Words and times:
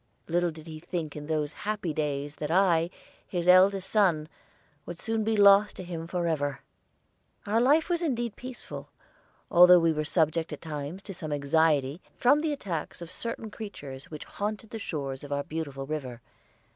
Little 0.27 0.49
did 0.49 0.65
he 0.65 0.79
think 0.79 1.15
in 1.15 1.27
those 1.27 1.51
happy 1.51 1.93
days 1.93 2.37
that 2.37 2.49
I, 2.49 2.89
his 3.27 3.47
eldest 3.47 3.87
son, 3.87 4.27
would 4.83 4.97
soon 4.97 5.23
be 5.23 5.37
lost 5.37 5.75
to 5.75 5.83
him 5.83 6.07
forever. 6.07 6.61
Our 7.45 7.61
life 7.61 7.87
was 7.87 8.01
indeed 8.01 8.35
peaceful, 8.35 8.89
although 9.51 9.77
we 9.77 9.93
were 9.93 10.03
subject 10.03 10.51
at 10.51 10.59
times 10.59 11.03
to 11.03 11.13
some 11.13 11.31
anxiety 11.31 12.01
from 12.17 12.41
the 12.41 12.51
attacks 12.51 13.03
of 13.03 13.11
certain 13.11 13.43
wicked 13.43 13.55
creatures 13.57 14.09
which 14.09 14.25
haunted 14.25 14.71
the 14.71 14.79
shores 14.79 15.23
of 15.23 15.31
our 15.31 15.43
beautiful 15.43 15.85
river. 15.85 16.21